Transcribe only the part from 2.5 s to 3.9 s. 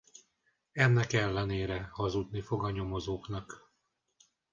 a nyomozóknak.